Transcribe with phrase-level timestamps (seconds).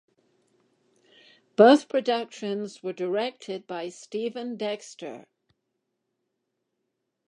[1.55, 5.27] Both productions were directed by Steven Dexter.